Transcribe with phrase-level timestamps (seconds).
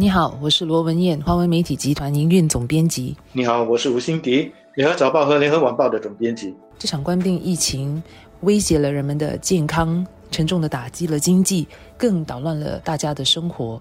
[0.00, 3.14] 你好，我是罗文燕，华为媒体集团营运总编辑。
[3.34, 6.54] 你好，我是吴欣迪，联合早报和联合晚报的总编辑。
[6.78, 8.02] 这场冠病疫情
[8.40, 11.68] 威胁了人们的健康，沉重的打击了经济，
[11.98, 13.78] 更捣乱了大家的生活。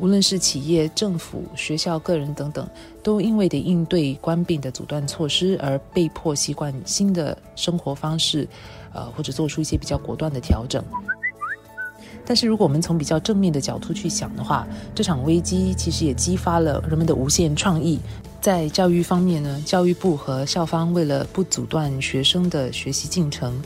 [0.00, 2.66] 无论是企业、政府、学校、个人等等，
[3.02, 8.48] 都因为得应对冠病的阻断措施而被迫习惯新的生活方式，
[8.94, 10.82] 呃，或者做出一些比较果断的调整。
[12.24, 17.98] 但是，如果我们从比较正面的角度去想的话，这场危机其实也激发了人们的无限创意。
[18.40, 23.60] 在教育方面呢，教育部和校方为了不阻断学生的学习进程，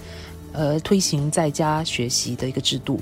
[0.53, 3.01] 而推行在家学习的一个制度。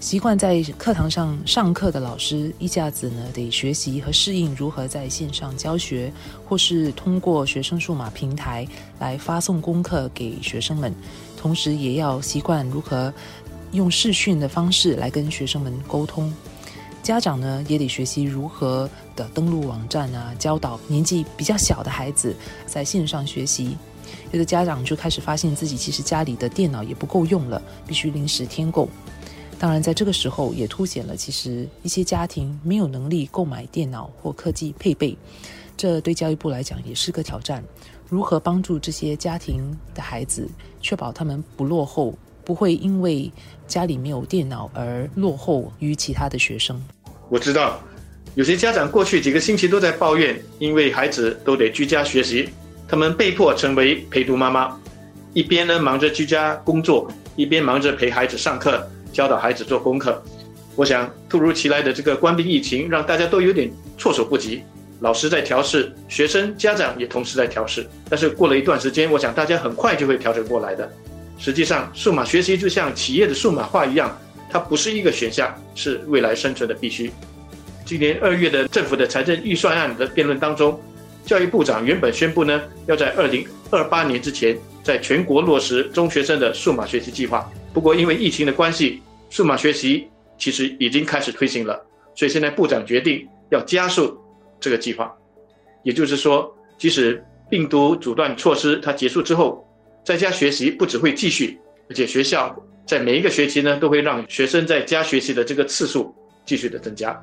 [0.00, 6.12] 习惯在课堂上上课的老师，一下子呢得学习和适应如何在线上教学，
[6.46, 8.66] 或是通过学生数码平台
[8.98, 10.94] 来发送功课给学生们，
[11.38, 13.10] 同时也要习惯如何。
[13.74, 16.32] 用视讯的方式来跟学生们沟通，
[17.02, 22.34] 家长呢也得学习如何的登录网站啊，教导年纪比较小的孩子
[22.66, 23.76] 在线上学习。
[24.30, 28.88] 有的家长就开始发现自己其实家里的电脑也不够用了，必须临时添购。
[29.58, 35.16] 当然，在这个时候也凸显了其实一些家庭没有能力购买电脑或科技配备，
[35.76, 37.62] 这对教育部来讲也是个挑战。
[38.08, 40.48] 如何帮助这些家庭的孩子，
[40.80, 42.14] 确保他们不落后？
[42.44, 43.30] 不会因为
[43.66, 46.80] 家里没有电脑而落后于其他的学生。
[47.28, 47.80] 我知道，
[48.34, 52.48] 有些家长过去几个星期都在抱怨，因为孩子都得居家学习，
[52.86, 54.78] 他们被迫成为陪读妈妈，
[55.32, 60.22] 一边呢忙着居家工作，一边忙着陪孩子上课，教导孩子做功课。
[60.76, 64.62] 我想，突如其来的这个关闭疫情，让大家都有点措手不及。
[65.00, 67.86] 老师在调试，学生、家长也同时在调试。
[68.08, 70.90] 但是过了一段时间，我想大家很快就会调整过来的。
[71.38, 74.16] 实际上，数码学习就像企业的数码化一样，
[74.50, 77.10] 它不是一个选项，是未来生存的必须。
[77.84, 80.80] 今年二月的政府的财政预算案的辩论当中，
[81.26, 87.50] 教育部长原本宣布呢，要在二零二八年之前，在全国落实中学生的数码学习计划。
[87.72, 90.08] 不过，因为疫情的关系，数码学习
[90.38, 91.84] 其实已经开始推行了，
[92.14, 94.16] 所以现在部长决定要加速
[94.60, 95.12] 这个计划。
[95.82, 99.66] 也就是说，即使病毒阻断措施它结束之后，
[100.04, 102.54] 在家学习不只会继续，而且学校
[102.86, 107.18] 在每一个学期呢，都会让学生在家学习的这个次数继续的增加。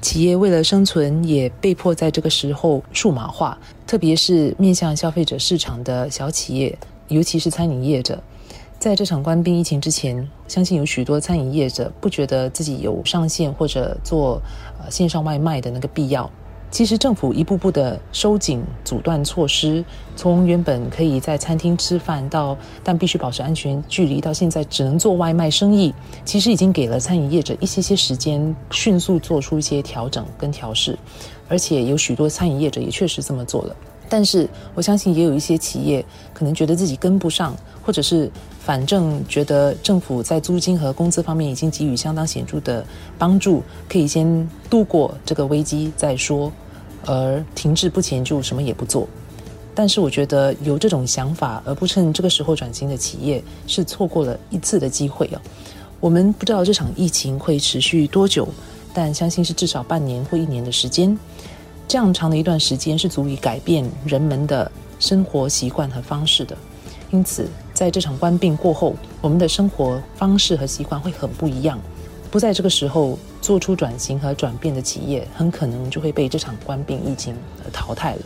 [0.00, 8.22] 企业为了生存，也被迫在这个时候数码化，特别是面向消费者市场的小企业，尤其是餐饮业者。
[8.78, 14.42] 在这场官兵疫情之前，相信有许多餐饮业者不觉得自己有上线或者做
[14.80, 16.28] 呃线上外卖的那个必要。
[16.72, 19.84] 其实政府一步步的收紧阻断措施，
[20.16, 25.94] 从原本可以在餐厅吃饭到但必须保持安全距离，到现在只能做外卖生意，
[26.24, 30.98] 其实已经给了餐饮业者一些些时间，迅速做出一些调整跟调试，
[31.46, 33.76] 而且有许多餐饮业者也确实这么做了。
[34.08, 36.04] 但是我相信也有一些企业
[36.34, 37.54] 可能觉得自己跟不上，
[37.84, 38.30] 或者是。
[38.64, 42.86] 反正觉得政府在租金和工资方面已经给予相当显著的
[43.18, 46.52] 帮助，可以先度过这个危机再说，
[47.06, 49.08] 而停滞不前就什么也不做。
[49.74, 55.40] 但是我觉得有这种想法而不趁这个时候转型的企业是错过了一次的机会啊！
[55.98, 58.46] 我们不知道这场疫情会持续多久，
[58.92, 61.18] 但相信是至少半年或一年的时间。
[61.88, 66.56] 这样长的一段时间是足以改变人们的生活习惯和方式的。
[67.10, 71.78] 因此，在这场官病过后，我们的生活方式和习惯会很不一样。
[72.30, 78.20] 不在这个时候做出转型和转变的企业，很可能就会被这场官病疫情而淘汰了。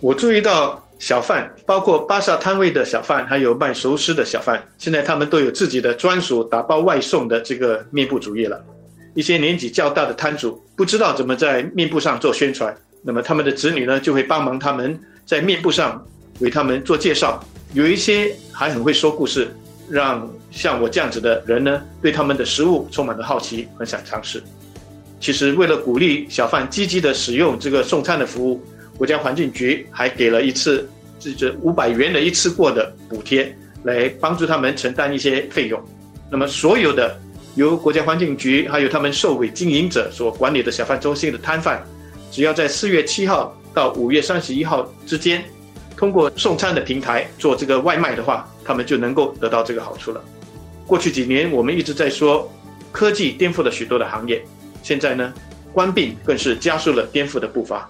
[0.00, 8.60] 我注意到小贩，包括巴萨摊位的小贩，还有卖熟食的小贩，现在他们都有自己的专属打包外送的这个面部主页了。
[9.14, 16.02] 一些年纪较大的摊主不知道怎么在面部上做宣传，那么他们的子女呢，就会帮忙他们在面部上
[16.40, 17.44] 为他们做介绍。
[17.74, 19.54] 有一些还很会说故事，
[19.90, 24.42] 让像我这样子的人呢，对他们的食物充满了好奇，很想尝试。
[25.22, 28.60] 其实为了鼓励小贩积极的使用这个送餐的服务，
[28.98, 30.90] 国家环境局还给了一次
[31.20, 35.80] 这这五百元的一次过的补贴，来帮助他们承担一些费用。
[36.28, 37.16] 那么所有的
[37.54, 41.80] 由国家环境局还有他们受委经营者所管理的小贩中心的摊贩，
[42.32, 45.44] 只要在四月七号到五月三十一号之间。
[45.96, 50.20] 通过送餐的平台做这个外卖的话，他们就能够得到这个好处了。
[50.84, 52.50] 过去几年，我们一直在说
[52.90, 54.44] 科技颠覆了许多的行业，
[54.82, 55.32] 现在呢，
[55.72, 57.88] 关闭更是加速了颠覆的步伐。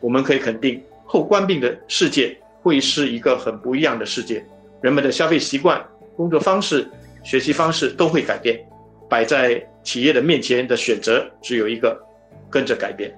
[0.00, 4.44] 我们可以肯定，后关闭的世界会是一个很不一样的世界，
[4.80, 5.82] 人们的消费习惯、
[6.16, 6.88] 工作方式、
[7.22, 8.60] 学习方式都会改变。
[9.08, 11.98] 摆在企业的面前的选择只有一个，
[12.50, 13.16] 跟着改变。